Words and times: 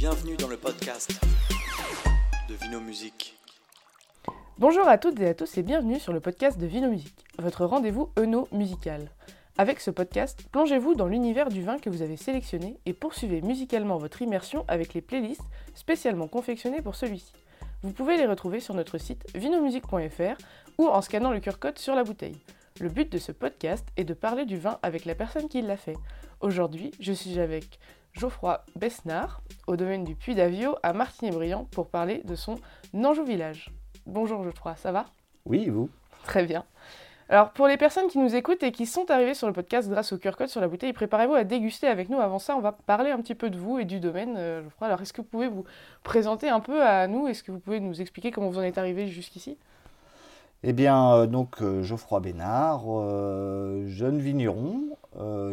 Bienvenue 0.00 0.34
dans 0.38 0.48
le 0.48 0.56
podcast 0.56 1.12
de 2.48 2.54
Vino 2.54 2.80
Musique. 2.80 3.36
Bonjour 4.56 4.88
à 4.88 4.96
toutes 4.96 5.20
et 5.20 5.28
à 5.28 5.34
tous 5.34 5.58
et 5.58 5.62
bienvenue 5.62 6.00
sur 6.00 6.14
le 6.14 6.20
podcast 6.20 6.58
de 6.58 6.64
Vino 6.64 6.88
Musique, 6.88 7.22
votre 7.38 7.66
rendez-vous 7.66 8.08
eno 8.16 8.48
musical. 8.50 9.10
Avec 9.58 9.78
ce 9.78 9.90
podcast, 9.90 10.42
plongez-vous 10.52 10.94
dans 10.94 11.06
l'univers 11.06 11.50
du 11.50 11.60
vin 11.60 11.76
que 11.78 11.90
vous 11.90 12.00
avez 12.00 12.16
sélectionné 12.16 12.78
et 12.86 12.94
poursuivez 12.94 13.42
musicalement 13.42 13.98
votre 13.98 14.22
immersion 14.22 14.64
avec 14.68 14.94
les 14.94 15.02
playlists 15.02 15.44
spécialement 15.74 16.28
confectionnées 16.28 16.80
pour 16.80 16.94
celui-ci. 16.94 17.34
Vous 17.82 17.92
pouvez 17.92 18.16
les 18.16 18.24
retrouver 18.26 18.60
sur 18.60 18.72
notre 18.72 18.96
site 18.96 19.26
vinomusique.fr 19.34 20.38
ou 20.78 20.88
en 20.88 21.02
scannant 21.02 21.30
le 21.30 21.40
QR 21.40 21.58
code 21.60 21.78
sur 21.78 21.94
la 21.94 22.04
bouteille. 22.04 22.40
Le 22.80 22.88
but 22.88 23.12
de 23.12 23.18
ce 23.18 23.32
podcast 23.32 23.86
est 23.98 24.04
de 24.04 24.14
parler 24.14 24.46
du 24.46 24.56
vin 24.56 24.78
avec 24.82 25.04
la 25.04 25.14
personne 25.14 25.50
qui 25.50 25.60
l'a 25.60 25.76
fait. 25.76 25.98
Aujourd'hui, 26.40 26.92
je 27.00 27.12
suis 27.12 27.38
avec 27.38 27.78
Geoffroy 28.12 28.64
Besnard, 28.76 29.40
au 29.66 29.76
domaine 29.76 30.04
du 30.04 30.14
Puy 30.14 30.34
d'Avio 30.34 30.76
à 30.82 30.92
Martigny-Briand, 30.92 31.66
pour 31.70 31.88
parler 31.88 32.22
de 32.24 32.34
son 32.34 32.56
Anjou 32.94 33.24
Village. 33.24 33.70
Bonjour 34.06 34.42
Geoffroy, 34.42 34.76
ça 34.76 34.92
va? 34.92 35.06
Oui, 35.46 35.64
et 35.66 35.70
vous? 35.70 35.88
Très 36.24 36.44
bien. 36.44 36.64
Alors 37.28 37.52
pour 37.52 37.68
les 37.68 37.76
personnes 37.76 38.08
qui 38.08 38.18
nous 38.18 38.34
écoutent 38.34 38.64
et 38.64 38.72
qui 38.72 38.86
sont 38.86 39.08
arrivées 39.08 39.34
sur 39.34 39.46
le 39.46 39.52
podcast 39.52 39.88
grâce 39.88 40.12
au 40.12 40.18
QR 40.18 40.32
code 40.32 40.48
sur 40.48 40.60
la 40.60 40.66
bouteille, 40.66 40.92
préparez-vous 40.92 41.34
à 41.34 41.44
déguster 41.44 41.86
avec 41.86 42.08
nous. 42.08 42.18
Avant 42.18 42.40
ça, 42.40 42.56
on 42.56 42.60
va 42.60 42.72
parler 42.72 43.12
un 43.12 43.18
petit 43.18 43.36
peu 43.36 43.50
de 43.50 43.56
vous 43.56 43.78
et 43.78 43.84
du 43.84 44.00
domaine, 44.00 44.34
euh, 44.36 44.64
Geoffroy. 44.64 44.88
Alors 44.88 45.00
est-ce 45.00 45.12
que 45.12 45.22
vous 45.22 45.28
pouvez 45.28 45.46
vous 45.46 45.64
présenter 46.02 46.48
un 46.48 46.58
peu 46.58 46.82
à 46.82 47.06
nous? 47.06 47.28
Est-ce 47.28 47.44
que 47.44 47.52
vous 47.52 47.60
pouvez 47.60 47.78
nous 47.78 48.00
expliquer 48.00 48.32
comment 48.32 48.48
vous 48.48 48.58
en 48.58 48.62
êtes 48.62 48.78
arrivé 48.78 49.06
jusqu'ici? 49.06 49.56
Eh 50.62 50.74
bien, 50.74 51.14
euh, 51.14 51.26
donc 51.26 51.62
euh, 51.62 51.82
Geoffroy 51.82 52.20
Bénard, 52.20 52.84
euh, 52.86 53.86
jeune 53.86 54.18
vigneron. 54.20 54.82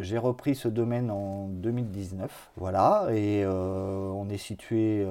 J'ai 0.01 0.17
repris 0.17 0.55
ce 0.55 0.67
domaine 0.67 1.09
en 1.09 1.47
2019. 1.47 2.51
Voilà, 2.55 3.07
et 3.11 3.45
on 3.45 4.29
est 4.29 4.37
situé 4.37 5.05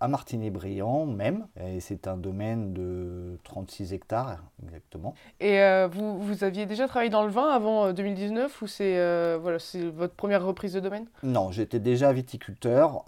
à 0.00 0.08
Martigny-Briand 0.08 1.06
même. 1.06 1.46
Et 1.64 1.78
c'est 1.80 2.08
un 2.08 2.16
domaine 2.16 2.72
de 2.72 3.38
36 3.44 3.92
hectares 3.92 4.42
exactement. 4.64 5.14
Et 5.38 5.60
vous, 5.92 6.18
vous 6.18 6.42
aviez 6.42 6.66
déjà 6.66 6.88
travaillé 6.88 7.10
dans 7.10 7.22
le 7.22 7.30
vin 7.30 7.50
avant 7.50 7.86
euh, 7.86 7.92
2019 7.92 8.62
ou 8.62 8.66
c'est 8.66 9.36
voilà, 9.36 9.58
votre 9.94 10.14
première 10.14 10.44
reprise 10.44 10.72
de 10.72 10.80
domaine? 10.80 11.06
Non, 11.22 11.52
j'étais 11.52 11.78
déjà 11.78 12.12
viticulteur 12.12 13.04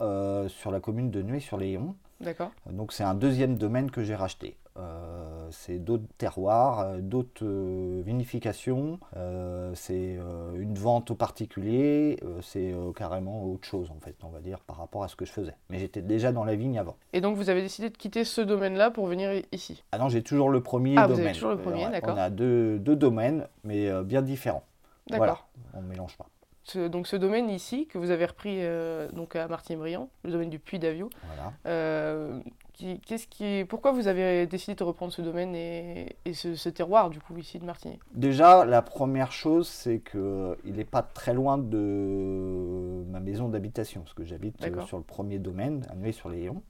sur 0.48 0.70
la 0.70 0.78
commune 0.78 1.10
de 1.10 1.22
Nuit-sur-Léon. 1.22 1.96
D'accord. 2.22 2.50
Donc 2.70 2.92
c'est 2.92 3.04
un 3.04 3.14
deuxième 3.14 3.56
domaine 3.56 3.90
que 3.90 4.02
j'ai 4.02 4.14
racheté. 4.14 4.56
Euh, 4.78 5.48
c'est 5.50 5.78
d'autres 5.78 6.06
terroirs, 6.16 6.80
euh, 6.80 6.98
d'autres 7.00 7.44
euh, 7.44 8.00
vinifications, 8.06 8.98
euh, 9.18 9.70
c'est 9.74 10.16
euh, 10.18 10.54
une 10.58 10.74
vente 10.78 11.10
au 11.10 11.14
particulier, 11.14 12.18
euh, 12.24 12.40
c'est 12.40 12.72
euh, 12.72 12.90
carrément 12.92 13.44
autre 13.44 13.66
chose 13.68 13.90
en 13.90 14.00
fait, 14.00 14.14
on 14.22 14.30
va 14.30 14.40
dire, 14.40 14.60
par 14.60 14.78
rapport 14.78 15.04
à 15.04 15.08
ce 15.08 15.16
que 15.16 15.26
je 15.26 15.32
faisais. 15.32 15.54
Mais 15.68 15.78
j'étais 15.78 16.00
déjà 16.00 16.32
dans 16.32 16.44
la 16.44 16.54
vigne 16.54 16.78
avant. 16.78 16.96
Et 17.12 17.20
donc 17.20 17.36
vous 17.36 17.50
avez 17.50 17.60
décidé 17.60 17.90
de 17.90 17.96
quitter 17.98 18.24
ce 18.24 18.40
domaine-là 18.40 18.90
pour 18.90 19.06
venir 19.06 19.42
ici? 19.52 19.82
Ah 19.92 19.98
non, 19.98 20.08
j'ai 20.08 20.22
toujours 20.22 20.48
le 20.48 20.62
premier 20.62 20.94
Ah, 20.96 21.02
vous 21.06 21.08
domaine. 21.16 21.26
avez 21.26 21.34
toujours 21.34 21.50
le 21.50 21.58
premier, 21.58 21.90
d'accord. 21.90 22.14
On 22.14 22.18
a 22.18 22.30
deux, 22.30 22.78
deux 22.78 22.96
domaines, 22.96 23.46
mais 23.64 23.88
euh, 23.90 24.02
bien 24.02 24.22
différents. 24.22 24.64
D'accord. 25.10 25.18
Voilà, 25.26 25.38
on 25.74 25.82
ne 25.82 25.88
mélange 25.88 26.16
pas. 26.16 26.26
Ce- 26.64 26.86
donc 26.88 27.06
ce 27.08 27.16
domaine 27.16 27.50
ici 27.50 27.86
que 27.86 27.98
vous 27.98 28.10
avez 28.10 28.24
repris 28.24 28.58
euh, 28.60 29.08
donc 29.12 29.34
à 29.36 29.48
Martigny-Briand, 29.48 30.08
le 30.24 30.30
domaine 30.30 30.50
du 30.50 30.58
Puy 30.60 30.78
d'Avio, 30.78 31.10
Voilà. 31.26 31.52
euh, 31.66 32.40
qui, 32.72 33.00
qu'est-ce 33.00 33.26
qui, 33.26 33.64
pourquoi 33.68 33.90
vous 33.92 34.06
avez 34.06 34.46
décidé 34.46 34.74
de 34.76 34.84
reprendre 34.84 35.12
ce 35.12 35.22
domaine 35.22 35.54
et, 35.56 36.14
et 36.24 36.34
ce, 36.34 36.54
ce 36.54 36.68
terroir 36.68 37.10
du 37.10 37.20
coup 37.20 37.36
ici 37.36 37.58
de 37.58 37.64
Martigny? 37.64 37.98
Déjà, 38.14 38.64
la 38.64 38.80
première 38.80 39.32
chose, 39.32 39.68
c'est 39.68 39.98
qu'il 40.00 40.74
n'est 40.74 40.84
pas 40.84 41.02
très 41.02 41.34
loin 41.34 41.58
de 41.58 43.04
ma 43.10 43.18
maison 43.20 43.48
d'habitation, 43.48 44.02
parce 44.02 44.14
que 44.14 44.24
j'habite 44.24 44.62
euh, 44.62 44.70
D'accord. 44.70 44.86
sur 44.86 44.98
le 44.98 45.04
premier 45.04 45.38
domaine, 45.40 45.84
à 45.90 45.96
Nuit-sur-Léon. 45.96 46.62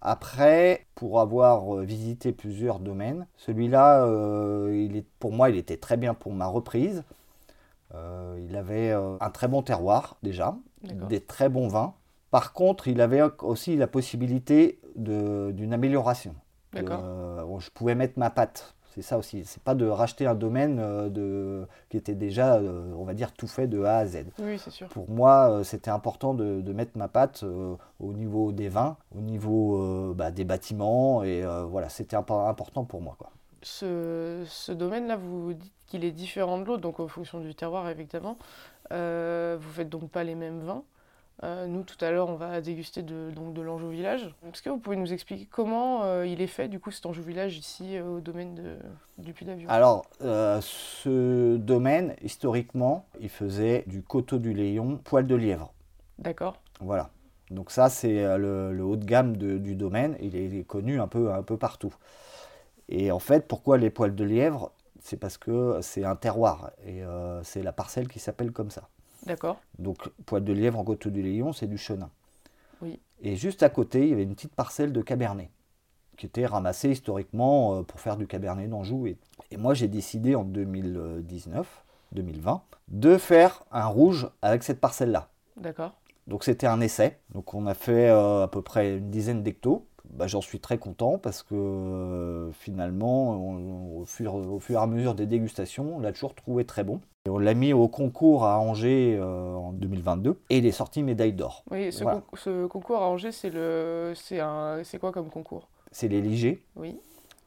Après, 0.00 0.86
pour 0.94 1.20
avoir 1.20 1.76
euh, 1.78 1.82
visité 1.84 2.32
plusieurs 2.32 2.78
domaines, 2.78 3.26
celui-là, 3.36 4.04
euh, 4.04 4.72
il 4.88 4.96
est, 4.96 5.04
pour 5.18 5.32
moi, 5.32 5.50
il 5.50 5.56
était 5.56 5.76
très 5.76 5.96
bien 5.96 6.14
pour 6.14 6.32
ma 6.32 6.46
reprise. 6.46 7.02
Euh, 7.94 8.38
il 8.46 8.54
avait 8.56 8.90
euh, 8.90 9.16
un 9.20 9.30
très 9.30 9.48
bon 9.48 9.62
terroir 9.62 10.16
déjà, 10.22 10.56
des 10.82 11.20
très 11.20 11.48
bons 11.48 11.68
vins. 11.68 11.94
Par 12.30 12.52
contre, 12.52 12.88
il 12.88 13.00
avait 13.00 13.22
aussi 13.40 13.76
la 13.76 13.86
possibilité 13.86 14.78
d'une 14.96 15.72
amélioration. 15.72 16.34
Euh, 16.76 17.42
je 17.58 17.70
pouvais 17.70 17.94
mettre 17.94 18.18
ma 18.18 18.28
patte. 18.30 18.74
C'est 18.94 19.02
ça 19.02 19.16
aussi. 19.16 19.44
C'est 19.44 19.62
pas 19.62 19.74
de 19.74 19.86
racheter 19.86 20.26
un 20.26 20.34
domaine 20.34 20.78
euh, 20.80 21.08
de, 21.08 21.66
qui 21.88 21.96
était 21.96 22.14
déjà, 22.14 22.56
euh, 22.56 22.92
on 22.98 23.04
va 23.04 23.14
dire, 23.14 23.32
tout 23.32 23.46
fait 23.46 23.66
de 23.68 23.82
A 23.84 23.98
à 23.98 24.06
Z. 24.06 24.26
Oui, 24.38 24.58
c'est 24.58 24.70
sûr. 24.70 24.88
Pour 24.88 25.08
moi, 25.08 25.62
c'était 25.64 25.90
important 25.90 26.34
de, 26.34 26.60
de 26.60 26.72
mettre 26.72 26.98
ma 26.98 27.08
patte 27.08 27.42
au 27.44 28.12
niveau 28.12 28.52
des 28.52 28.68
vins, 28.68 28.96
au 29.16 29.20
niveau 29.20 30.14
bah, 30.14 30.30
des 30.30 30.44
bâtiments, 30.44 31.22
et 31.22 31.42
voilà, 31.70 31.88
c'était 31.88 32.16
impo- 32.16 32.48
important 32.48 32.84
pour 32.84 33.00
moi. 33.00 33.14
Quoi. 33.18 33.30
Ce, 33.62 34.44
ce 34.46 34.72
domaine-là, 34.72 35.16
vous 35.16 35.52
dites 35.52 35.72
qu'il 35.86 36.04
est 36.04 36.12
différent 36.12 36.58
de 36.58 36.64
l'autre, 36.64 36.82
donc 36.82 37.00
en 37.00 37.08
fonction 37.08 37.40
du 37.40 37.54
terroir 37.54 37.88
évidemment. 37.88 38.36
Euh, 38.92 39.56
vous 39.60 39.70
faites 39.70 39.88
donc 39.88 40.10
pas 40.10 40.24
les 40.24 40.34
mêmes 40.34 40.60
vins. 40.60 40.84
Euh, 41.44 41.66
nous, 41.68 41.84
tout 41.84 42.02
à 42.04 42.10
l'heure, 42.10 42.28
on 42.28 42.34
va 42.34 42.60
déguster 42.60 43.02
de, 43.02 43.30
donc 43.30 43.54
de 43.54 43.62
l'Anjou 43.62 43.88
Village. 43.90 44.34
Est-ce 44.52 44.60
que 44.60 44.70
vous 44.70 44.78
pouvez 44.78 44.96
nous 44.96 45.12
expliquer 45.12 45.46
comment 45.48 46.02
euh, 46.02 46.26
il 46.26 46.40
est 46.40 46.48
fait, 46.48 46.66
du 46.68 46.80
coup, 46.80 46.90
cet 46.90 47.06
Anjou 47.06 47.22
Village 47.22 47.56
ici, 47.56 47.96
euh, 47.96 48.16
au 48.16 48.20
domaine 48.20 48.56
de, 48.56 48.76
du 49.18 49.32
Puy 49.32 49.46
d'Avio 49.46 49.68
Alors, 49.70 50.06
ce 50.60 51.56
domaine, 51.56 52.16
historiquement, 52.22 53.06
il 53.20 53.28
faisait 53.28 53.84
du 53.86 54.02
coteau 54.02 54.38
du 54.38 54.52
Léon, 54.52 54.96
poil 55.04 55.26
de 55.28 55.36
lièvre. 55.36 55.72
D'accord. 56.18 56.60
Voilà. 56.80 57.10
Donc 57.50 57.70
ça, 57.70 57.88
c'est 57.88 58.36
le, 58.36 58.72
le 58.72 58.84
haut 58.84 58.96
de 58.96 59.04
gamme 59.04 59.36
de- 59.36 59.58
du 59.58 59.76
domaine. 59.76 60.16
Il 60.20 60.34
est, 60.34 60.44
il 60.44 60.56
est 60.56 60.64
connu 60.64 61.00
un 61.00 61.06
peu, 61.06 61.32
un 61.32 61.42
peu 61.42 61.56
partout. 61.56 61.94
Et 62.88 63.10
en 63.10 63.18
fait, 63.18 63.46
pourquoi 63.46 63.78
les 63.78 63.90
poils 63.90 64.14
de 64.14 64.24
lièvre? 64.24 64.72
C'est 65.00 65.16
parce 65.16 65.38
que 65.38 65.78
c'est 65.82 66.04
un 66.04 66.16
terroir. 66.16 66.70
Et 66.84 67.02
euh, 67.02 67.42
c'est 67.42 67.62
la 67.62 67.72
parcelle 67.72 68.08
qui 68.08 68.18
s'appelle 68.18 68.52
comme 68.52 68.70
ça. 68.70 68.88
D'accord. 69.26 69.58
Donc, 69.78 70.08
poils 70.26 70.44
de 70.44 70.52
lièvre 70.52 70.78
en 70.78 70.84
coteau 70.84 71.10
du 71.10 71.22
Léon, 71.22 71.52
c'est 71.52 71.66
du 71.66 71.78
chenin. 71.78 72.10
Oui. 72.82 73.00
Et 73.20 73.36
juste 73.36 73.62
à 73.62 73.68
côté, 73.68 74.02
il 74.02 74.08
y 74.08 74.12
avait 74.12 74.22
une 74.22 74.34
petite 74.34 74.54
parcelle 74.54 74.92
de 74.92 75.02
cabernet 75.02 75.50
qui 76.16 76.26
était 76.26 76.46
ramassée 76.46 76.90
historiquement 76.90 77.76
euh, 77.76 77.82
pour 77.82 78.00
faire 78.00 78.16
du 78.16 78.26
cabernet 78.26 78.68
d'Anjou. 78.68 79.06
Et, 79.06 79.16
et 79.50 79.56
moi, 79.56 79.74
j'ai 79.74 79.88
décidé 79.88 80.34
en 80.34 80.44
2019, 80.44 81.84
2020, 82.12 82.62
de 82.88 83.16
faire 83.16 83.64
un 83.70 83.86
rouge 83.86 84.28
avec 84.42 84.62
cette 84.62 84.80
parcelle-là. 84.80 85.28
D'accord. 85.56 85.94
Donc 86.28 86.44
c'était 86.44 86.66
un 86.66 86.80
essai. 86.80 87.18
Donc 87.32 87.54
on 87.54 87.66
a 87.66 87.74
fait 87.74 88.10
euh, 88.10 88.44
à 88.44 88.48
peu 88.48 88.62
près 88.62 88.98
une 88.98 89.10
dizaine 89.10 89.42
d'hectos. 89.42 89.86
Bah, 90.10 90.26
J'en 90.26 90.40
suis 90.40 90.58
très 90.58 90.78
content 90.78 91.18
parce 91.18 91.42
que 91.42 91.54
euh, 91.54 92.50
finalement, 92.52 93.30
on- 93.32 94.00
au, 94.00 94.04
fur, 94.04 94.34
au 94.34 94.58
fur 94.58 94.80
et 94.80 94.82
à 94.82 94.86
mesure 94.86 95.14
des 95.14 95.26
dégustations, 95.26 95.96
on 95.96 96.00
l'a 96.00 96.12
toujours 96.12 96.34
trouvé 96.34 96.64
très 96.64 96.84
bon. 96.84 97.00
Et 97.26 97.30
on 97.30 97.38
l'a 97.38 97.54
mis 97.54 97.72
au 97.72 97.88
concours 97.88 98.44
à 98.44 98.58
Angers 98.58 99.16
euh, 99.20 99.54
en 99.54 99.72
2022 99.72 100.38
et 100.50 100.58
il 100.58 100.66
est 100.66 100.72
sorti 100.72 101.02
médaille 101.02 101.34
d'or. 101.34 101.62
Oui, 101.70 101.92
ce, 101.92 102.02
Voilà. 102.02 102.20
con- 102.20 102.36
ce 102.36 102.66
concours 102.66 103.02
à 103.02 103.08
Angers, 103.08 103.32
c'est 103.32 103.50
le, 103.50 104.12
c'est 104.14 104.40
un, 104.40 104.82
c'est 104.82 104.98
quoi 104.98 105.12
comme 105.12 105.28
concours? 105.28 105.68
C'est 105.92 106.08
les 106.08 106.20
Ligés. 106.20 106.62
Oui. 106.76 106.98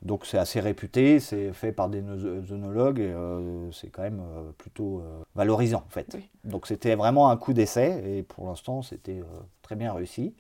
Donc 0.04 0.26
c'est 0.26 0.38
assez 0.40 0.60
réputé, 0.60 1.20
c'est 1.20 1.54
fait 1.54 1.72
par 1.72 1.88
des 1.88 2.02
no- 2.02 2.42
zonologues 2.44 3.00
et 3.00 3.12
euh, 3.12 3.72
c'est 3.72 3.90
quand 3.90 4.02
même 4.02 4.20
euh, 4.20 4.52
plutôt 4.58 5.00
euh, 5.02 5.22
valorisant 5.36 5.84
en 5.86 5.90
fait. 5.92 6.08
Oui. 6.16 6.28
Donc 6.44 6.66
c'était 6.66 6.96
vraiment 6.96 7.30
un 7.30 7.38
coup 7.38 7.54
d'essai 7.54 8.02
et 8.18 8.24
pour 8.24 8.48
l'instant 8.48 8.82
c'était 8.82 9.22
très 9.62 9.76
bien 9.76 9.94
réussi. 9.94 10.34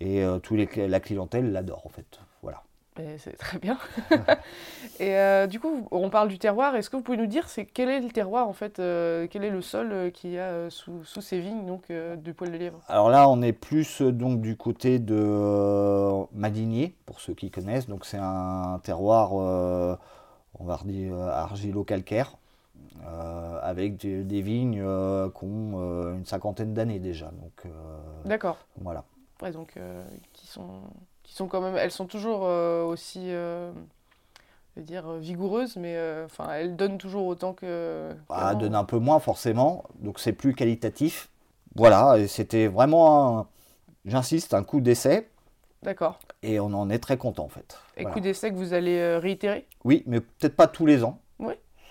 Et 0.00 0.24
euh, 0.24 0.38
tous 0.38 0.56
les, 0.56 0.66
cl- 0.66 0.86
la 0.86 1.00
clientèle 1.00 1.52
l'adore 1.52 1.82
en 1.86 1.90
fait. 1.90 2.20
Voilà. 2.42 2.62
C'est 3.16 3.38
très 3.38 3.58
bien. 3.58 3.78
et 5.00 5.16
euh, 5.16 5.46
du 5.46 5.58
coup, 5.58 5.86
on 5.90 6.10
parle 6.10 6.28
du 6.28 6.38
terroir. 6.38 6.76
Est-ce 6.76 6.90
que 6.90 6.96
vous 6.96 7.02
pouvez 7.02 7.16
nous 7.16 7.26
dire 7.26 7.48
c'est 7.48 7.64
quel 7.64 7.88
est 7.88 8.00
le 8.00 8.10
terroir 8.10 8.48
en 8.48 8.52
fait 8.52 8.78
euh, 8.80 9.26
Quel 9.30 9.44
est 9.44 9.50
le 9.50 9.62
sol 9.62 9.92
euh, 9.92 10.10
qu'il 10.10 10.30
y 10.32 10.38
a 10.38 10.68
sous, 10.68 11.02
sous 11.04 11.22
ces 11.22 11.40
vignes 11.40 11.64
donc 11.64 11.90
du 12.22 12.34
poil 12.34 12.52
de 12.52 12.58
lièvre? 12.58 12.80
Alors 12.88 13.08
là 13.08 13.28
on 13.30 13.40
est 13.40 13.54
plus 13.54 14.02
donc 14.02 14.42
du 14.42 14.56
côté 14.56 14.98
de 14.98 16.26
Madinier 16.34 16.94
pour 17.06 17.20
ceux 17.20 17.32
qui 17.34 17.50
connaissent. 17.50 17.88
Donc 17.88 18.04
c'est 18.04 18.18
un 18.20 18.78
terroir 18.82 19.32
on 19.34 20.64
va 20.64 20.78
dire 20.84 21.14
argilo-calcaire. 21.16 22.36
euh, 23.06 23.58
avec 23.62 23.96
des, 23.96 24.22
des 24.22 24.42
vignes 24.42 24.82
euh, 24.82 25.28
qui 25.30 25.44
ont 25.44 25.72
euh, 25.76 26.14
une 26.14 26.26
cinquantaine 26.26 26.74
d'années 26.74 26.98
déjà. 26.98 27.30
D'accord. 28.24 28.58
voilà. 28.80 29.04
Donc 29.50 29.76
euh, 29.76 30.04
qui 30.32 30.46
sont 30.46 30.82
qui 31.22 31.34
sont 31.34 31.48
quand 31.48 31.60
même, 31.60 31.76
elles 31.76 31.90
sont 31.90 32.06
toujours 32.06 32.42
euh, 32.44 32.84
aussi, 32.84 33.20
euh, 33.32 33.72
je 34.74 34.80
veux 34.80 34.86
dire, 34.86 35.12
vigoureuses, 35.14 35.76
mais 35.76 35.96
enfin, 36.24 36.52
elles 36.52 36.76
donnent 36.76 36.98
toujours 36.98 37.26
autant 37.26 37.52
que. 37.52 38.14
Ah, 38.28 38.50
qu'avant. 38.50 38.60
donne 38.60 38.74
un 38.74 38.84
peu 38.84 38.98
moins 38.98 39.18
forcément, 39.18 39.84
donc 40.00 40.18
c'est 40.18 40.32
plus 40.32 40.54
qualitatif. 40.54 41.28
Voilà, 41.74 42.16
c'était 42.28 42.66
vraiment, 42.66 43.38
un- 43.40 43.46
j'insiste, 44.04 44.52
un 44.54 44.62
coup 44.62 44.80
d'essai, 44.80 45.28
D'accord. 45.82 46.18
et 46.42 46.60
on 46.60 46.66
en 46.74 46.90
est 46.90 46.98
très 46.98 47.16
content 47.16 47.44
en 47.44 47.48
fait. 47.48 47.78
Et 47.96 48.02
Voilà. 48.02 48.14
coup 48.14 48.20
d'essai 48.20 48.50
que 48.50 48.56
vous 48.56 48.74
allez 48.74 48.98
euh, 48.98 49.18
réitérer? 49.18 49.66
Oui, 49.84 50.02
mais 50.06 50.20
peut-être 50.20 50.56
pas 50.56 50.66
tous 50.66 50.86
les 50.86 51.02
ans, 51.04 51.18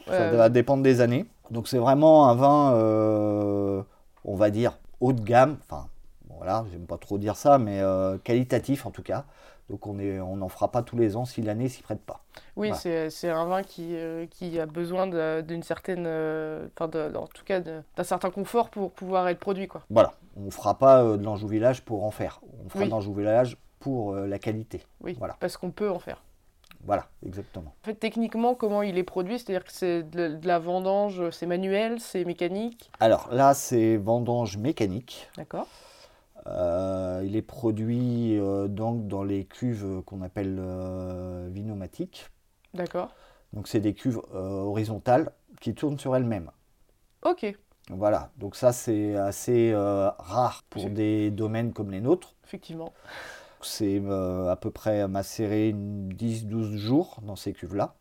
ça 0.07 0.13
Euh, 0.13 0.37
va 0.37 0.49
dépendre 0.49 0.83
des 0.83 0.99
années. 1.01 1.25
Donc 1.51 1.67
c'est 1.67 1.77
vraiment 1.77 2.27
un 2.29 2.35
vin, 2.35 2.73
euh, 2.73 3.83
on 4.25 4.35
va 4.35 4.49
dire, 4.49 4.77
haut 4.99 5.13
de 5.13 5.21
gamme, 5.21 5.57
enfin, 5.69 5.87
voilà, 6.41 6.65
j'aime 6.71 6.87
pas 6.87 6.97
trop 6.97 7.19
dire 7.19 7.35
ça, 7.35 7.59
mais 7.59 7.79
euh, 7.81 8.17
qualitatif 8.17 8.87
en 8.87 8.91
tout 8.91 9.03
cas. 9.03 9.25
Donc 9.69 9.85
on 9.85 9.99
est, 9.99 10.19
on 10.19 10.37
n'en 10.37 10.49
fera 10.49 10.69
pas 10.71 10.81
tous 10.81 10.97
les 10.97 11.15
ans 11.15 11.23
si 11.23 11.43
l'année 11.43 11.69
s'y 11.69 11.83
prête 11.83 12.01
pas. 12.01 12.21
Oui, 12.55 12.71
Voilà. 12.71 13.09
c'est 13.11 13.29
un 13.29 13.45
vin 13.45 13.61
qui, 13.61 13.95
euh, 13.95 14.25
qui 14.25 14.59
a 14.59 14.65
besoin 14.65 15.05
d'une 15.43 15.61
certaine, 15.61 16.05
euh, 16.07 16.67
enfin 16.75 16.87
de- 16.87 17.15
en 17.15 17.27
tout 17.27 17.45
cas 17.45 17.59
d'un 17.59 18.03
certain 18.03 18.31
confort 18.31 18.69
pour 18.71 18.91
pouvoir 18.91 19.27
être 19.29 19.39
produit 19.39 19.67
quoi. 19.67 19.83
Voilà, 19.91 20.13
on 20.35 20.49
fera 20.49 20.77
pas 20.79 21.03
de 21.15 21.23
l'Anjou 21.23 21.47
Village 21.47 21.83
pour 21.83 22.03
en 22.05 22.11
faire. 22.11 22.41
On 22.65 22.69
fera 22.69 22.79
Oui. 22.79 22.85
de 22.87 22.91
l'Anjou 22.91 23.13
Village 23.13 23.55
pour 23.79 24.15
la 24.15 24.39
qualité. 24.39 24.83
Oui, 25.01 25.15
Voilà. 25.19 25.37
parce 25.39 25.57
qu'on 25.57 25.69
peut 25.71 25.91
en 25.91 25.99
faire. 25.99 26.23
Voilà, 26.83 27.05
exactement. 27.23 27.75
En 27.83 27.85
fait, 27.85 27.93
techniquement, 27.93 28.55
comment 28.55 28.81
il 28.81 28.97
est 28.97 29.03
produit, 29.03 29.37
c'est-à-dire 29.37 29.63
que 29.63 29.71
c'est 29.71 30.01
de, 30.01 30.29
de 30.29 30.47
la 30.47 30.57
vendange, 30.57 31.29
c'est 31.29 31.45
manuel, 31.45 31.99
c'est 31.99 32.25
mécanique? 32.25 32.89
Alors 32.99 33.29
là, 33.31 33.53
c'est 33.53 33.97
vendange 33.97 34.57
mécanique. 34.57 35.29
D'accord. 35.37 35.67
Euh, 36.47 37.21
il 37.25 37.35
est 37.35 37.41
produit 37.41 38.37
euh, 38.39 38.67
donc 38.67 39.07
dans 39.07 39.23
les 39.23 39.45
cuves 39.45 40.01
qu'on 40.05 40.21
appelle 40.21 40.57
euh, 40.59 41.47
vinomatiques. 41.51 42.29
D'accord. 42.73 43.11
Donc 43.53 43.67
c'est 43.67 43.79
des 43.79 43.93
cuves 43.93 44.21
euh, 44.33 44.61
horizontales 44.61 45.31
qui 45.59 45.73
tournent 45.75 45.99
sur 45.99 46.15
elles-mêmes. 46.15 46.51
Ok, 47.23 47.43
Voilà, 47.89 48.31
donc 48.37 48.55
ça 48.55 48.71
c'est 48.71 49.15
assez 49.15 49.73
rare 49.75 50.63
pour 50.69 50.89
des 50.89 51.29
domaines 51.29 51.73
comme 51.73 51.91
les 51.91 52.01
nôtres. 52.01 52.35
effectivement. 52.45 52.93
C'est 53.61 54.01
à 54.07 54.55
peu 54.55 54.71
près 54.71 55.07
macéré 55.07 55.73
10-12 55.73 56.77
jours 56.77 57.19
dans 57.21 57.35
ces 57.35 57.53
cuves-là. 57.53 57.95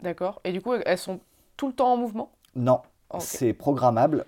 D'accord. 0.00 0.40
Et 0.44 0.52
du 0.52 0.60
coup, 0.60 0.74
elles 0.74 0.98
sont 0.98 1.20
tout 1.56 1.68
le 1.68 1.72
temps 1.74 1.92
en 1.92 1.96
mouvement? 1.96 2.32
Non, 2.54 2.82
c'est 3.18 3.54
programmable. 3.54 4.26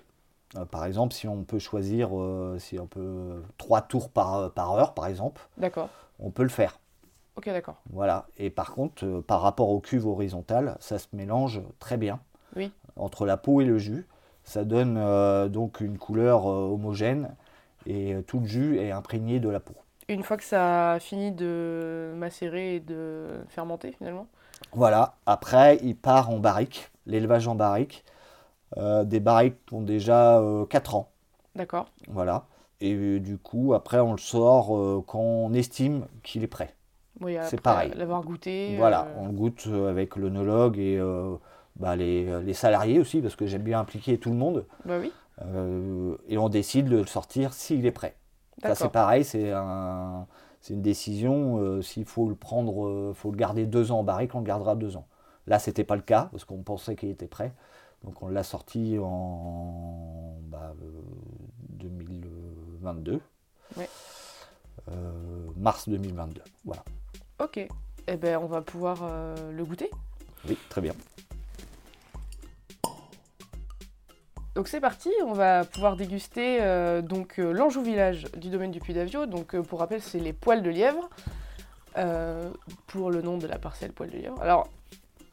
Euh, 0.57 0.65
par 0.65 0.85
exemple, 0.85 1.13
si 1.13 1.27
on 1.27 1.43
peut 1.43 1.59
choisir 1.59 2.09
euh, 2.13 2.57
si 2.59 2.79
on 2.79 2.87
peut 2.87 3.41
trois 3.57 3.81
tours 3.81 4.09
par, 4.09 4.51
par 4.51 4.73
heure, 4.73 4.93
par 4.93 5.07
exemple, 5.07 5.41
on 6.19 6.31
peut 6.31 6.43
le 6.43 6.49
faire. 6.49 6.79
Ok, 7.35 7.45
d'accord. 7.47 7.75
Voilà. 7.91 8.27
Et 8.37 8.49
par 8.49 8.73
contre, 8.73 9.05
euh, 9.05 9.21
par 9.21 9.41
rapport 9.41 9.69
aux 9.69 9.79
cuves 9.81 10.07
horizontales, 10.07 10.77
ça 10.79 10.97
se 10.97 11.07
mélange 11.13 11.61
très 11.79 11.97
bien 11.97 12.19
Oui. 12.55 12.71
entre 12.95 13.25
la 13.25 13.35
peau 13.37 13.59
et 13.61 13.65
le 13.65 13.77
jus. 13.77 14.07
Ça 14.43 14.63
donne 14.63 14.95
euh, 14.97 15.49
donc 15.49 15.81
une 15.81 15.97
couleur 15.97 16.47
euh, 16.47 16.69
homogène 16.71 17.35
et 17.85 18.13
euh, 18.13 18.21
tout 18.21 18.39
le 18.39 18.45
jus 18.45 18.77
est 18.79 18.91
imprégné 18.91 19.39
de 19.39 19.49
la 19.49 19.59
peau. 19.59 19.73
Une 20.07 20.23
fois 20.23 20.37
que 20.37 20.43
ça 20.43 20.93
a 20.93 20.99
fini 20.99 21.31
de 21.31 22.13
macérer 22.15 22.75
et 22.75 22.79
de 22.79 23.27
fermenter 23.49 23.91
finalement? 23.91 24.27
Voilà. 24.71 25.15
Après, 25.25 25.77
il 25.81 25.95
part 25.95 26.29
en 26.29 26.37
barrique, 26.37 26.91
l'élevage 27.07 27.47
en 27.47 27.55
barrique. 27.55 28.05
Euh, 28.77 29.03
des 29.03 29.19
barriques 29.19 29.63
qui 29.67 29.73
ont 29.75 29.81
déjà 29.81 30.41
4 30.69 30.95
ans. 30.95 31.11
D'accord. 31.55 31.87
Voilà. 32.09 32.45
Et 32.81 32.93
euh, 32.93 33.19
du 33.19 33.37
coup, 33.37 33.73
après, 33.73 33.99
on 33.99 34.11
le 34.11 34.17
sort 34.17 34.75
euh, 34.77 35.03
quand 35.05 35.19
on 35.19 35.53
estime 35.53 36.05
qu'il 36.23 36.43
est 36.43 36.47
prêt. 36.47 36.75
Oui, 37.21 37.37
C'est 37.43 37.61
pareil. 37.61 37.93
L'avoir 37.95 38.21
goûté. 38.23 38.75
Voilà, 38.77 39.03
euh, 39.07 39.13
on 39.19 39.27
le 39.27 39.31
goûte 39.31 39.63
euh, 39.67 39.89
avec 39.89 40.17
l'onologue 40.17 40.77
et 40.77 40.97
euh, 40.99 41.35
bah, 41.77 41.95
les, 41.95 42.41
les 42.41 42.53
salariés 42.53 42.99
aussi, 42.99 43.21
parce 43.21 43.37
que 43.37 43.45
j'aime 43.45 43.61
bien 43.63 43.79
impliquer 43.79 44.17
tout 44.17 44.29
le 44.31 44.35
monde. 44.35 44.65
Bah 44.83 44.97
oui. 44.99 45.13
Euh, 45.41 46.17
et 46.27 46.37
on 46.37 46.49
décide 46.49 46.89
de 46.89 46.97
le 46.97 47.05
sortir 47.05 47.53
s'il 47.53 47.85
est 47.85 47.91
prêt. 47.91 48.15
Ça, 48.61 48.75
c'est 48.75 48.89
pareil, 48.89 49.23
c'est 49.23 49.51
un, 49.51 50.27
une 50.69 50.81
décision. 50.81 51.59
euh, 51.59 51.81
S'il 51.81 52.05
faut 52.05 52.27
le 52.27 52.35
prendre, 52.35 52.85
euh, 52.87 53.13
faut 53.13 53.31
le 53.31 53.37
garder 53.37 53.65
deux 53.65 53.91
ans 53.91 53.99
en 53.99 54.03
barrique, 54.03 54.33
on 54.35 54.39
le 54.39 54.45
gardera 54.45 54.75
deux 54.75 54.97
ans. 54.97 55.07
Là, 55.47 55.59
c'était 55.59 55.83
pas 55.83 55.95
le 55.95 56.01
cas, 56.01 56.29
parce 56.31 56.43
qu'on 56.45 56.63
pensait 56.63 56.95
qu'il 56.95 57.09
était 57.09 57.27
prêt. 57.27 57.53
Donc, 58.05 58.21
on 58.21 58.29
l'a 58.29 58.43
sorti 58.43 58.97
en 59.01 60.37
bah, 60.43 60.73
euh, 60.81 61.01
2022. 61.69 63.19
Ouais. 63.77 63.89
Euh, 64.91 65.11
mars 65.57 65.89
2022. 65.89 66.41
Voilà. 66.63 66.83
Ok. 67.39 67.67
Eh 68.07 68.17
ben, 68.17 68.37
on 68.37 68.45
va 68.45 68.61
pouvoir 68.61 68.99
euh, 69.01 69.51
le 69.51 69.65
goûter. 69.65 69.89
Oui, 70.47 70.57
très 70.69 70.81
bien. 70.81 70.93
Donc 74.53 74.69
c'est 74.69 74.79
parti, 74.79 75.09
on 75.25 75.33
va 75.33 75.65
pouvoir 75.65 75.97
déguster 75.97 76.59
euh, 76.61 77.01
donc 77.01 77.37
l'Anjou 77.37 77.81
Village 77.81 78.23
du 78.37 78.49
domaine 78.49 78.71
du 78.71 78.79
Puy 78.79 78.93
d'Avio. 78.93 79.25
Donc 79.25 79.59
pour 79.59 79.79
rappel, 79.79 80.01
c'est 80.01 80.19
les 80.19 80.31
poils 80.31 80.63
de 80.63 80.69
lièvre 80.69 81.09
pour 82.87 83.09
le 83.09 83.21
nom 83.21 83.37
de 83.37 83.47
la 83.47 83.57
parcelle 83.57 83.91
poils 83.91 84.09
de 84.09 84.17
lièvre. 84.17 84.41
Alors 84.41 84.69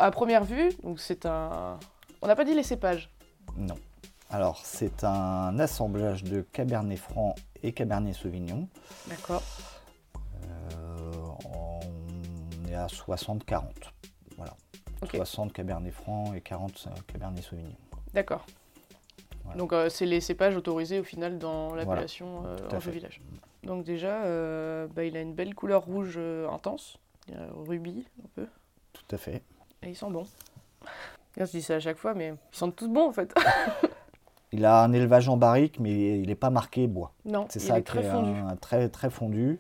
à 0.01 0.11
première 0.11 0.43
vue, 0.43 0.71
donc 0.83 0.99
c'est 0.99 1.27
un, 1.27 1.79
on 2.23 2.27
n'a 2.27 2.37
pas 2.37 2.45
dit 2.45 2.55
les 2.55 2.63
cépages. 2.63 3.11
Non. 3.57 3.77
Alors, 4.31 4.61
c'est 4.65 5.05
un 5.05 5.59
assemblage 5.59 6.25
de 6.25 6.41
Cabernet 6.41 6.99
Franc 6.99 7.35
et 7.63 7.73
Cabernet 7.73 8.15
Sauvignon. 8.15 8.67
D'accord. 9.09 9.43
Euh, 10.45 11.13
on 11.55 12.69
est 12.69 12.75
à 12.75 12.87
60-40. 12.87 13.65
Voilà. 14.37 14.57
Ok. 15.03 15.17
60 15.17 15.53
Cabernet 15.53 15.93
Franc 15.93 16.33
et 16.33 16.41
40 16.41 16.89
Cabernet 17.07 17.45
Sauvignon. 17.45 17.75
D'accord. 18.15 18.47
Voilà. 19.45 19.59
Donc 19.59 19.73
euh, 19.73 19.89
c'est 19.89 20.07
les 20.07 20.21
cépages 20.21 20.57
autorisés 20.57 21.01
au 21.01 21.05
final 21.05 21.39
dans 21.39 21.75
l'appellation 21.75 22.45
euh, 22.47 22.57
à 22.71 22.77
Anjou 22.77 22.81
fait. 22.81 22.91
Village. 22.93 23.21
Donc 23.65 23.85
déjà, 23.85 24.25
euh, 24.25 24.87
bah, 24.89 25.05
il 25.05 25.17
a 25.17 25.21
une 25.21 25.35
belle 25.35 25.55
couleur 25.55 25.85
rouge 25.85 26.15
euh, 26.17 26.49
intense, 26.49 26.99
rubis 27.67 28.07
un 28.25 28.29
peu, 28.35 28.47
Tout 28.93 29.05
à 29.15 29.19
fait. 29.19 29.43
et 29.83 29.89
il 29.91 29.97
sent 29.97 30.11
bon. 30.11 30.27
Je 31.37 31.45
dis 31.45 31.63
ça 31.63 31.77
à 31.77 31.81
chaque 31.81 31.97
fois, 31.99 32.15
mais 32.15 32.29
ils 32.53 32.57
sentent 32.57 32.77
tous 32.77 32.89
bons 32.89 33.09
en 33.09 33.13
fait. 33.13 33.33
Il 34.55 34.67
a 34.67 34.83
un 34.83 34.93
élevage 34.93 35.31
en 35.31 35.39
barrique, 35.39 35.81
mais 35.81 36.21
il 36.21 36.27
n'est 36.27 36.35
pas 36.35 36.51
marqué 36.51 36.87
bois. 36.87 37.15
non, 37.25 37.47
C'est 37.49 37.59
il 37.63 37.67
ça 37.69 37.79
est 37.79 37.83
très 37.83 38.03
fondu. 38.03 38.39
un 38.39 38.55
très 38.57 38.91
très 38.91 39.09
fondu. 39.09 39.59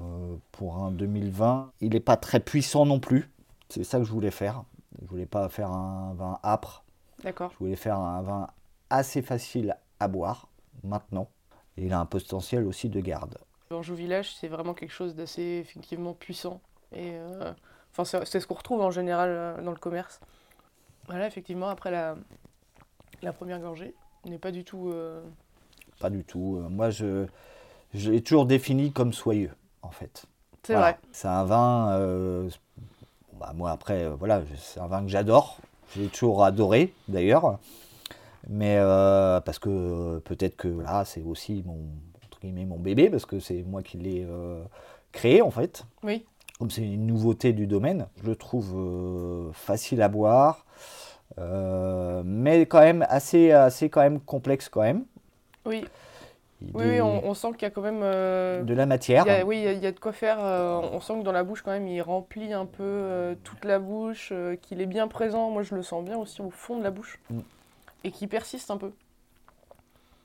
Euh, 0.00 0.36
pour 0.52 0.76
un 0.76 0.92
2020, 0.92 1.72
il 1.80 1.90
n'est 1.94 1.98
pas 1.98 2.16
très 2.16 2.38
puissant 2.38 2.86
non 2.86 3.00
plus. 3.00 3.28
C'est 3.68 3.82
ça 3.82 3.98
que 3.98 4.04
je 4.04 4.12
voulais 4.12 4.30
faire. 4.30 4.62
Je 5.02 5.08
voulais 5.08 5.26
pas 5.26 5.48
faire 5.48 5.72
un 5.72 6.14
vin 6.14 6.38
âpre. 6.44 6.84
D'accord. 7.24 7.50
Je 7.52 7.58
voulais 7.58 7.74
faire 7.74 7.98
un 7.98 8.22
vin 8.22 8.46
assez 8.90 9.22
facile 9.22 9.76
à 9.98 10.06
boire 10.06 10.46
maintenant. 10.84 11.28
Et 11.76 11.86
il 11.86 11.92
a 11.92 11.98
un 11.98 12.06
potentiel 12.06 12.66
aussi 12.66 12.90
de 12.90 13.00
garde. 13.00 13.38
L'Anjou 13.72 13.96
Village, 13.96 14.36
c'est 14.36 14.46
vraiment 14.48 14.74
quelque 14.74 14.92
chose 14.92 15.16
d'assez 15.16 15.42
effectivement 15.64 16.12
puissant. 16.14 16.60
Et 16.92 17.10
euh, 17.14 17.52
enfin, 17.92 18.04
c'est 18.04 18.24
c'est 18.24 18.38
ce 18.38 18.46
qu'on 18.46 18.54
retrouve 18.54 18.82
en 18.82 18.92
général 18.92 19.30
euh, 19.30 19.62
dans 19.62 19.72
le 19.72 19.78
commerce. 19.78 20.20
Voilà, 21.08 21.26
effectivement, 21.26 21.68
après 21.68 21.90
la, 21.90 22.16
la 23.22 23.32
première 23.32 23.60
gorgée, 23.60 23.94
on 24.24 24.30
n'est 24.30 24.38
pas 24.38 24.52
du 24.52 24.64
tout. 24.64 24.88
euh, 24.90 25.22
Pas 25.98 26.10
du 26.10 26.24
tout. 26.24 26.58
Euh, 26.58 26.68
Moi, 26.68 26.90
je, 26.90 27.26
je 27.94 28.10
l'ai 28.10 28.22
toujours 28.22 28.46
défini 28.46 28.92
comme 28.92 29.12
soyeux, 29.12 29.52
en 29.82 29.90
fait. 29.90 30.26
C'est 30.62 30.74
Voilà. 30.74 30.92
vrai. 30.92 31.00
C'est 31.12 31.28
un 31.28 31.44
vin. 31.44 31.90
euh, 31.92 32.48
bah, 33.34 33.52
moi, 33.54 33.70
après, 33.70 34.04
euh, 34.04 34.14
voilà, 34.14 34.42
je- 34.44 34.56
c'est 34.56 34.80
un 34.80 34.86
vin 34.86 35.02
que 35.02 35.08
j'adore. 35.08 35.58
J'ai 35.96 36.06
toujours 36.08 36.44
adoré, 36.44 36.92
d'ailleurs. 37.08 37.58
Mais 38.48 38.76
parce 39.44 39.58
que 39.58 40.18
peut-être 40.20 40.56
que 40.56 40.68
là, 40.68 41.04
c'est 41.04 41.22
aussi 41.22 41.62
mon, 41.66 41.78
entre 42.24 42.40
guillemets, 42.40 42.64
mon 42.64 42.78
bébé, 42.78 43.10
parce 43.10 43.26
que 43.26 43.38
c'est 43.40 43.62
moi 43.64 43.82
qui 43.82 43.98
l'ai 43.98 44.26
créé, 45.12 45.42
en 45.42 45.50
fait. 45.50 45.84
Oui. 46.02 46.24
Comme 46.60 46.70
c'est 46.70 46.82
une 46.82 47.06
nouveauté 47.06 47.52
du 47.54 47.66
domaine, 47.66 48.06
je 48.22 48.28
le 48.28 48.36
trouve 48.36 48.74
euh, 48.76 49.50
facile 49.54 50.02
à 50.02 50.08
boire, 50.08 50.66
euh, 51.38 52.22
mais 52.24 52.66
quand 52.66 52.80
même 52.80 53.04
assez, 53.08 53.50
assez 53.50 53.88
quand 53.88 54.02
même 54.02 54.20
complexe 54.20 54.68
quand 54.68 54.82
même. 54.82 55.06
Oui, 55.64 55.86
oui, 56.74 57.00
on, 57.00 57.26
on 57.26 57.32
sent 57.32 57.52
qu'il 57.52 57.62
y 57.62 57.64
a 57.64 57.70
quand 57.70 57.80
même. 57.80 58.02
euh, 58.02 58.62
de 58.62 58.74
la 58.74 58.82
il 58.82 58.88
matière. 58.90 59.26
y 59.26 59.30
a- 59.30 59.46
oui, 59.46 59.56
il 59.56 59.64
y, 59.64 59.68
a- 59.68 59.72
il 59.72 59.82
y 59.82 59.86
a 59.86 59.92
de 59.92 59.98
quoi 59.98 60.12
faire. 60.12 60.36
euh, 60.38 60.78
on 60.92 61.00
sent 61.00 61.14
que 61.20 61.22
dans 61.24 61.32
la 61.32 61.44
bouche, 61.44 61.62
quand 61.62 61.70
même, 61.70 61.88
il 61.88 62.02
remplit 62.02 62.52
un 62.52 62.66
peu 62.66 62.82
euh, 62.82 63.34
toute 63.42 63.64
la 63.64 63.78
bouche, 63.78 64.30
qu'il 64.60 64.82
est 64.82 64.86
bien 64.86 65.08
présent. 65.08 65.50
Moi, 65.50 65.62
je 65.62 65.74
le 65.74 65.82
sens 65.82 66.04
bien 66.04 66.18
aussi 66.18 66.42
au 66.42 66.50
fond 66.50 66.76
de 66.76 66.82
la 66.82 66.90
bouche. 66.90 67.18
Mm. 67.30 67.40
Et 68.04 68.10
qu'il 68.10 68.28
persiste 68.28 68.70
un 68.70 68.76
peu. 68.76 68.92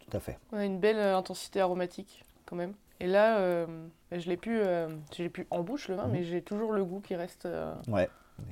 Tout 0.09 0.17
à 0.17 0.19
fait. 0.19 0.37
On 0.51 0.57
a 0.57 0.65
une 0.65 0.79
belle 0.79 0.99
intensité 0.99 1.61
aromatique 1.61 2.25
quand 2.45 2.57
même. 2.57 2.73
Et 2.99 3.07
là, 3.07 3.37
euh, 3.39 3.65
je 4.11 4.29
l'ai 4.29 4.37
plus, 4.37 4.59
euh, 4.61 4.87
plus 5.31 5.47
en 5.51 5.63
bouche 5.63 5.89
le 5.89 5.95
vin, 5.95 6.05
Mhm. 6.05 6.11
mais 6.11 6.23
j'ai 6.23 6.41
toujours 6.41 6.71
le 6.71 6.83
goût 6.85 6.99
qui 7.01 7.15
reste. 7.15 7.45
euh, 7.45 7.73
Ouais. 7.87 8.09
Euh, 8.39 8.43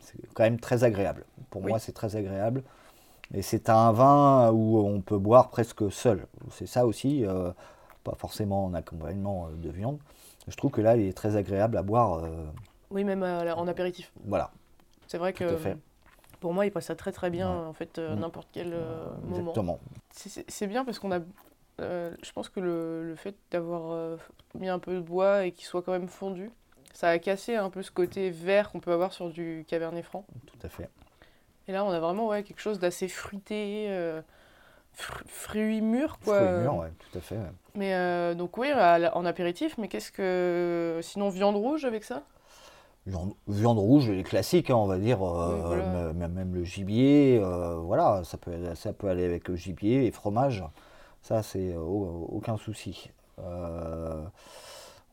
c'est 0.00 0.18
quand 0.34 0.44
même 0.44 0.58
très 0.60 0.84
agréable. 0.84 1.24
Pour 1.50 1.62
Oui. 1.62 1.70
moi, 1.70 1.78
c'est 1.78 1.92
très 1.92 2.16
agréable. 2.16 2.62
Et 3.34 3.42
c'est 3.42 3.68
un 3.68 3.92
vin 3.92 4.50
où 4.52 4.78
on 4.78 5.00
peut 5.00 5.18
boire 5.18 5.50
presque 5.50 5.90
seul. 5.90 6.26
C'est 6.50 6.66
ça 6.66 6.86
aussi, 6.86 7.24
euh, 7.26 7.50
pas 8.04 8.14
forcément 8.16 8.64
en 8.66 8.74
accompagnement 8.74 9.48
euh, 9.48 9.56
de 9.56 9.68
viande. 9.70 9.98
Je 10.48 10.56
trouve 10.56 10.70
que 10.70 10.80
là, 10.80 10.96
il 10.96 11.06
est 11.06 11.16
très 11.16 11.34
agréable 11.36 11.76
à 11.76 11.82
boire. 11.82 12.22
Oui, 12.90 13.02
même 13.02 13.24
en 13.24 13.66
apéritif. 13.66 14.12
voilà, 14.24 14.52
C'est 15.08 15.18
vrai 15.18 15.32
Tout 15.32 15.40
que 15.44 15.56
fait. 15.56 15.76
pour 16.38 16.54
moi, 16.54 16.66
il 16.66 16.70
passe 16.70 16.86
ça 16.86 16.94
très 16.94 17.10
très 17.10 17.30
bien 17.30 17.50
Ouais. 17.50 17.66
en 17.66 17.72
fait 17.72 17.98
euh, 17.98 18.14
Mm. 18.14 18.20
n'importe 18.20 18.48
quel 18.52 18.72
euh, 18.72 19.06
moment. 19.24 19.38
exactement. 19.38 19.78
C'est 20.48 20.66
bien 20.68 20.84
parce 20.84 21.00
qu'on 21.00 21.10
a. 21.10 21.18
euh, 21.80 22.10
je 22.22 22.32
pense 22.32 22.48
que 22.48 22.60
le, 22.60 23.04
le 23.04 23.14
fait 23.14 23.34
d'avoir 23.50 23.92
euh, 23.92 24.16
mis 24.58 24.68
un 24.68 24.78
peu 24.78 24.94
de 24.94 25.00
bois 25.00 25.44
et 25.44 25.52
qu'il 25.52 25.66
soit 25.66 25.82
quand 25.82 25.92
même 25.92 26.08
fondu, 26.08 26.50
ça 26.92 27.08
a 27.08 27.18
cassé 27.18 27.56
un 27.56 27.70
peu 27.70 27.82
ce 27.82 27.90
côté 27.90 28.30
vert 28.30 28.70
qu'on 28.70 28.80
peut 28.80 28.92
avoir 28.92 29.12
sur 29.12 29.28
du 29.30 29.64
Cabernet 29.68 30.04
Franc. 30.04 30.24
Tout 30.46 30.58
à 30.66 30.68
fait. 30.68 30.88
Et 31.68 31.72
là, 31.72 31.84
on 31.84 31.90
a 31.90 32.00
vraiment 32.00 32.28
ouais, 32.28 32.42
quelque 32.42 32.60
chose 32.60 32.78
d'assez 32.78 33.08
fruité, 33.08 33.86
euh, 33.88 34.22
fr- 34.96 35.22
fruits 35.26 35.82
mûrs, 35.82 36.18
quoi. 36.24 36.38
Fruits 36.38 36.62
mûrs, 36.62 36.76
ouais, 36.76 36.92
tout 36.98 37.18
à 37.18 37.20
fait. 37.20 37.36
ouais. 37.36 37.52
Mais 37.74 37.94
euh, 37.94 38.34
donc 38.34 38.56
oui, 38.56 38.72
en 38.72 39.24
apéritif, 39.26 39.76
mais 39.76 39.88
qu'est-ce 39.88 40.10
que... 40.12 41.00
Sinon, 41.02 41.28
viande 41.28 41.56
rouge 41.56 41.84
avec 41.84 42.04
ça? 42.04 42.22
Viande, 43.06 43.34
viande 43.46 43.78
rouge, 43.78 44.10
les 44.10 44.22
classiques, 44.22 44.70
hein, 44.70 44.76
on 44.76 44.86
va 44.86 44.98
dire, 44.98 45.22
euh, 45.22 45.54
Oui, 45.54 45.60
voilà. 45.66 46.12
même, 46.12 46.32
même 46.32 46.54
le 46.54 46.64
gibier, 46.64 47.38
euh, 47.40 47.76
voilà, 47.76 48.22
ça 48.24 48.36
peut, 48.38 48.74
ça 48.74 48.92
peut 48.92 49.08
aller 49.08 49.24
avec 49.24 49.46
le 49.46 49.54
gibier 49.54 50.06
et 50.06 50.10
fromage, 50.10 50.64
ça 51.26 51.42
c'est 51.42 51.72
euh, 51.74 51.80
au- 51.80 52.28
aucun 52.32 52.56
souci. 52.56 53.10
Euh, 53.38 54.24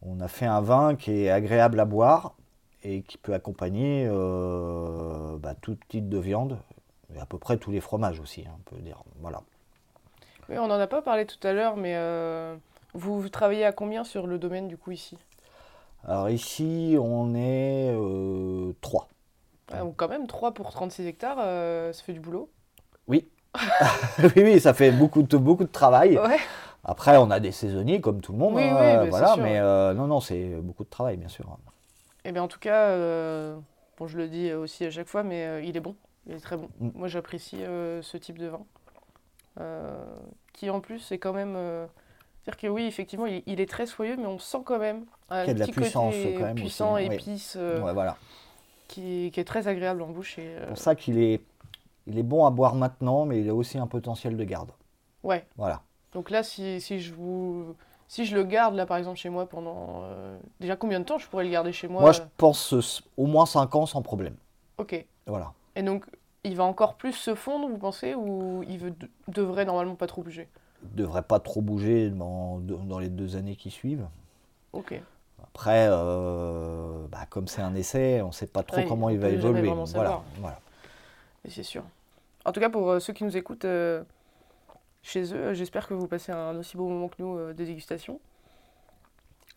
on 0.03 0.19
a 0.21 0.27
fait 0.27 0.45
un 0.45 0.61
vin 0.61 0.95
qui 0.95 1.11
est 1.25 1.29
agréable 1.31 1.79
à 1.79 1.85
boire 1.85 2.35
et 2.83 3.01
qui 3.03 3.17
peut 3.17 3.33
accompagner 3.33 4.07
euh, 4.09 5.37
bah, 5.39 5.55
tout 5.61 5.77
type 5.89 6.09
de 6.09 6.17
viande, 6.19 6.59
et 7.15 7.19
à 7.19 7.25
peu 7.25 7.37
près 7.39 7.57
tous 7.57 7.71
les 7.71 7.81
fromages 7.81 8.19
aussi, 8.19 8.45
hein, 8.47 8.53
on 8.59 8.75
peut 8.75 8.81
dire. 8.81 9.03
Voilà. 9.21 9.43
Oui, 10.49 10.57
on 10.57 10.67
n'en 10.67 10.79
a 10.79 10.87
pas 10.87 11.01
parlé 11.01 11.25
tout 11.25 11.45
à 11.47 11.53
l'heure, 11.53 11.75
mais 11.77 11.93
euh, 11.95 12.55
vous, 12.93 13.19
vous 13.21 13.29
travaillez 13.29 13.65
à 13.65 13.71
combien 13.71 14.03
sur 14.03 14.27
le 14.27 14.37
domaine, 14.39 14.67
du 14.67 14.77
coup, 14.77 14.91
ici? 14.91 15.17
Alors 16.05 16.29
ici, 16.29 16.95
on 16.99 17.33
est 17.35 17.91
euh, 17.93 18.73
trois. 18.81 19.07
Ah, 19.71 19.79
donc 19.81 19.95
quand 19.97 20.07
même, 20.07 20.27
3 20.27 20.53
pour 20.53 20.71
36 20.71 21.05
hectares, 21.05 21.37
ça 21.93 22.03
fait 22.03 22.13
du 22.13 22.19
boulot? 22.21 22.49
Oui. 23.07 23.27
oui, 24.19 24.31
oui, 24.37 24.59
ça 24.59 24.73
fait 24.73 24.91
beaucoup 24.91 25.23
de, 25.23 25.37
beaucoup 25.37 25.63
de 25.63 25.71
travail. 25.71 26.17
Ouais. 26.17 26.39
Après, 26.83 27.17
on 27.17 27.31
a 27.31 27.39
des 27.39 27.51
saisonniers 27.51 28.01
comme 28.01 28.19
tout 28.19 28.33
le 28.33 28.37
monde, 28.37 28.55
Oui, 28.55 28.63
hein, 28.63 28.75
oui, 28.77 28.85
euh, 28.85 29.03
mais 29.03 29.09
voilà, 29.09 29.33
sûr, 29.33 29.43
mais 29.43 29.59
euh, 29.59 29.93
non, 29.93 30.07
non, 30.07 30.19
c'est 30.19 30.55
beaucoup 30.61 30.83
de 30.83 30.89
travail, 30.89 31.17
bien 31.17 31.29
sûr. 31.29 31.45
Eh 32.25 32.31
bien, 32.31 32.43
en 32.43 32.47
tout 32.47 32.59
cas, 32.59 32.87
euh, 32.89 33.55
bon, 33.97 34.07
je 34.07 34.17
le 34.17 34.27
dis 34.27 34.51
aussi 34.51 34.85
à 34.85 34.91
chaque 34.91 35.07
fois, 35.07 35.23
mais 35.23 35.45
euh, 35.45 35.61
il 35.61 35.77
est 35.77 35.81
bon. 35.81 35.95
Il 36.27 36.33
est 36.33 36.39
très 36.39 36.57
bon. 36.57 36.69
Mm. 36.79 36.89
Moi, 36.95 37.07
j'apprécie 37.07 37.59
ce 37.59 38.17
type 38.17 38.37
de 38.37 38.47
vin. 38.47 38.61
Qui, 40.51 40.69
en 40.69 40.81
plus, 40.81 41.11
est 41.11 41.17
quand 41.19 41.33
même... 41.33 41.57
C'est-à-dire 42.43 42.59
que 42.61 42.67
oui, 42.67 42.85
effectivement, 42.85 43.25
il, 43.25 43.41
il 43.45 43.61
est 43.61 43.69
très 43.69 43.85
soyeux, 43.85 44.17
mais 44.17 44.25
on 44.25 44.37
sent 44.37 44.59
quand 44.65 44.79
même 44.79 45.05
un 45.29 45.45
y 45.45 45.49
a 45.49 45.53
de 45.53 45.59
la 45.59 45.65
petit 45.65 45.71
puissance, 45.71 46.13
côté 46.13 46.33
quand 46.37 46.43
même, 46.43 46.55
puissant, 46.55 46.95
aussi, 46.95 47.05
épice, 47.05 47.55
Ouais, 47.55 47.93
voilà. 47.93 48.17
qui, 48.89 49.31
qui 49.33 49.39
est 49.39 49.45
très 49.45 49.69
agréable 49.69 50.01
en 50.01 50.07
bouche. 50.07 50.33
C'est 50.35 50.67
pour 50.67 50.77
ça 50.77 50.95
qu'il 50.95 51.19
est, 51.19 51.41
il 52.07 52.17
est 52.17 52.23
bon 52.23 52.45
à 52.45 52.49
boire 52.51 52.75
maintenant, 52.75 53.25
mais 53.25 53.39
il 53.41 53.49
a 53.49 53.53
aussi 53.55 53.77
un 53.77 53.87
potentiel 53.87 54.37
de 54.37 54.43
garde. 54.43 54.71
Ouais. 55.23 55.45
Voilà. 55.57 55.81
Donc 56.13 56.29
là, 56.29 56.43
si, 56.43 56.79
si 56.81 56.99
je 56.99 57.13
vous... 57.13 57.75
Si 58.07 58.25
je 58.25 58.35
le 58.35 58.43
garde, 58.43 58.75
là, 58.75 58.85
par 58.85 58.97
exemple, 58.97 59.17
chez 59.17 59.29
moi 59.29 59.47
pendant... 59.47 60.01
euh, 60.03 60.37
Déjà, 60.59 60.75
combien 60.75 60.99
de 60.99 61.05
temps 61.05 61.17
je 61.17 61.27
pourrais 61.27 61.45
le 61.45 61.49
garder 61.49 61.71
chez 61.71 61.87
moi 61.87 62.01
Moi, 62.01 62.11
je 62.11 62.21
euh, 62.21 62.25
pense 62.37 62.73
euh, 62.73 62.81
au 63.17 63.25
moins 63.25 63.45
5 63.45 63.73
ans 63.75 63.85
sans 63.85 64.01
problème. 64.01 64.35
Ok. 64.77 65.03
Voilà. 65.25 65.53
Et 65.75 65.81
donc, 65.81 66.05
il 66.43 66.55
va 66.55 66.65
encore 66.65 66.95
plus 66.95 67.13
se 67.13 67.33
fondre, 67.33 67.67
vous 67.67 67.77
pensez, 67.77 68.13
ou 68.13 68.63
il 68.67 68.77
veut- 68.77 68.93
devrait 69.29 69.65
normalement 69.65 69.95
pas 69.95 70.05
trop 70.07 70.21
bouger? 70.21 70.47
Il 70.83 70.89
ne 70.91 70.97
devrait 70.97 71.23
pas 71.23 71.39
trop 71.39 71.61
bouger 71.61 72.09
dans, 72.09 72.59
dans 72.59 72.99
les 72.99 73.09
deux 73.09 73.35
années 73.37 73.55
qui 73.55 73.71
suivent. 73.71 74.05
Ok. 74.73 75.01
Après, 75.41 75.87
euh, 75.89 77.05
bah, 77.09 77.25
comme 77.29 77.47
c'est 77.47 77.61
un 77.61 77.73
essai, 77.75 78.21
on 78.21 78.27
ne 78.27 78.31
sait 78.31 78.47
pas 78.47 78.63
trop 78.63 78.77
Ouais, 78.77 78.85
comment 78.85 79.09
il 79.09 79.17
va 79.19 79.29
évoluer. 79.29 79.69
voilà. 79.71 80.21
C'est 81.49 81.63
sûr. 81.63 81.83
En 82.45 82.51
tout 82.51 82.59
cas, 82.59 82.69
pour 82.69 82.89
euh, 82.89 82.99
ceux 82.99 83.13
qui 83.13 83.23
nous 83.23 83.35
écoutent 83.37 83.65
euh, 83.65 84.03
chez 85.01 85.33
eux, 85.33 85.37
euh, 85.37 85.53
j'espère 85.53 85.87
que 85.87 85.93
vous 85.93 86.07
passez 86.07 86.31
un 86.31 86.55
aussi 86.57 86.77
beau 86.77 86.87
moment 86.87 87.07
que 87.09 87.15
nous 87.19 87.37
euh, 87.37 87.53
de 87.53 87.63
dégustation. 87.65 88.19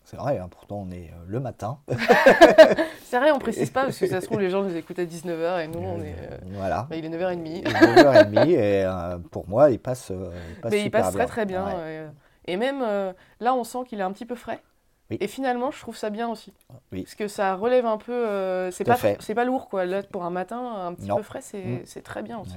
C'est 0.03 0.15
vrai, 0.15 0.37
hein, 0.37 0.47
pourtant 0.49 0.85
on 0.87 0.91
est 0.91 1.09
euh, 1.09 1.25
le 1.27 1.39
matin. 1.41 1.79
C'est 3.03 3.19
vrai, 3.19 3.31
on 3.31 3.39
précise 3.39 3.69
pas, 3.71 3.83
parce 3.83 3.99
que 3.99 4.07
ça 4.07 4.21
se 4.21 4.25
trouve, 4.25 4.39
les 4.39 4.49
gens 4.49 4.63
nous 4.63 4.73
écoutent 4.75 4.99
à 4.99 5.05
19h 5.05 5.63
et 5.63 5.67
nous, 5.67 5.79
on 5.79 6.01
est. 6.01 6.15
Voilà. 6.51 6.87
bah, 6.89 6.95
il 6.95 7.03
est 7.03 7.09
9h30. 7.09 7.41
Il 7.45 7.67
est 7.67 7.71
9h30 7.71 8.47
et 8.49 9.19
pour 9.31 9.49
moi, 9.49 9.69
il 9.69 9.79
passe, 9.79 10.09
il 10.11 10.61
passe 10.61 10.71
Mais 10.71 10.83
il 10.85 10.91
passe 10.91 11.13
très 11.13 11.25
très 11.25 11.45
bien. 11.45 11.65
Ouais. 11.65 11.73
euh, 11.75 12.09
et 12.45 12.55
même 12.55 12.79
là, 13.41 13.53
on 13.53 13.65
sent 13.65 13.79
qu'il 13.85 13.99
est 13.99 14.03
un 14.03 14.11
petit 14.13 14.25
peu 14.25 14.35
frais. 14.35 14.61
Oui. 15.09 15.17
Et 15.21 15.27
finalement, 15.27 15.71
je 15.71 15.79
trouve 15.79 15.95
ça 15.95 16.09
bien 16.09 16.27
aussi. 16.29 16.53
Oui. 16.91 17.03
Parce 17.03 17.15
que 17.15 17.27
ça 17.27 17.55
relève 17.55 17.85
un 17.85 17.97
peu. 17.97 18.11
euh, 18.11 18.71
c'est 18.71 18.83
pas, 18.83 18.97
c'est 19.19 19.35
pas 19.35 19.45
lourd, 19.45 19.69
quoi. 19.69 19.85
Là, 19.85 20.03
pour 20.03 20.23
un 20.25 20.29
matin, 20.29 20.59
un 20.87 20.93
petit 20.93 21.07
Non. 21.07 21.17
peu 21.17 21.23
frais, 21.23 21.41
c'est 21.41 21.63
Mm. 21.85 22.01
très 22.03 22.23
bien 22.23 22.39
aussi. 22.39 22.55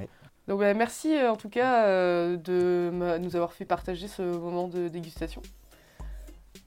Donc, 0.49 0.59
bah, 0.61 0.75
merci 0.75 1.14
euh, 1.16 1.30
en 1.30 1.37
tout 1.37 1.49
cas 1.49 1.85
euh, 1.85 2.37
de 2.37 2.90
nous 3.19 3.37
avoir 3.37 3.52
fait 3.52 3.64
partager 3.64 4.09
ce 4.09 4.23
moment 4.23 4.66
de 4.66 4.88
dégustation. 4.88 5.42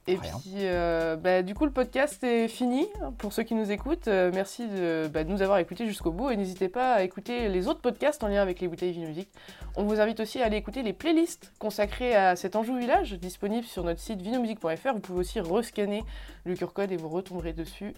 Et 0.06 0.16
Rien. 0.16 0.38
puis, 0.38 0.52
euh, 0.56 1.16
bah, 1.16 1.42
du 1.42 1.54
coup, 1.54 1.64
le 1.64 1.70
podcast 1.70 2.22
est 2.24 2.48
fini. 2.48 2.86
Pour 3.16 3.32
ceux 3.32 3.42
qui 3.42 3.54
nous 3.54 3.70
écoutent, 3.72 4.08
euh, 4.08 4.30
merci 4.34 4.66
de, 4.68 5.08
bah, 5.08 5.24
de 5.24 5.30
nous 5.30 5.40
avoir 5.40 5.58
écoutés 5.58 5.86
jusqu'au 5.86 6.10
bout. 6.12 6.30
Et 6.30 6.36
n'hésitez 6.36 6.68
pas 6.68 6.94
à 6.94 7.02
écouter 7.02 7.48
les 7.48 7.68
autres 7.68 7.80
podcasts 7.80 8.22
en 8.22 8.28
lien 8.28 8.42
avec 8.42 8.60
les 8.60 8.68
bouteilles 8.68 8.92
Vino 8.92 9.08
Musique. 9.08 9.30
On 9.76 9.84
vous 9.84 10.00
invite 10.00 10.20
aussi 10.20 10.42
à 10.42 10.46
aller 10.46 10.58
écouter 10.58 10.82
les 10.82 10.92
playlists 10.92 11.52
consacrées 11.58 12.14
à 12.14 12.36
cet 12.36 12.54
Anjou 12.54 12.76
Village, 12.76 13.14
disponibles 13.14 13.66
sur 13.66 13.82
notre 13.82 14.00
site 14.00 14.20
vinomusique.fr. 14.20 14.92
Vous 14.92 15.00
pouvez 15.00 15.20
aussi 15.20 15.40
rescanner 15.40 16.04
le 16.44 16.54
QR 16.54 16.66
code 16.74 16.92
et 16.92 16.96
vous 16.98 17.08
retomberez 17.08 17.54
dessus. 17.54 17.94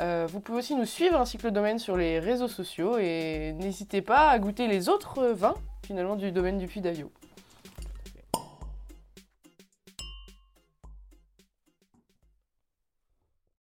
Euh, 0.00 0.26
vous 0.28 0.40
pouvez 0.40 0.58
aussi 0.58 0.74
nous 0.74 0.86
suivre 0.86 1.20
ainsi 1.20 1.38
que 1.38 1.44
le 1.44 1.52
domaine 1.52 1.78
sur 1.78 1.96
les 1.96 2.18
réseaux 2.18 2.48
sociaux 2.48 2.98
et 2.98 3.52
n'hésitez 3.60 4.02
pas 4.02 4.28
à 4.30 4.38
goûter 4.40 4.66
les 4.66 4.88
autres 4.88 5.22
vins 5.26 5.54
finalement 5.86 6.16
du 6.16 6.32
domaine 6.32 6.58
du 6.58 6.66
Puy 6.66 6.80
d'Avio. 6.80 7.12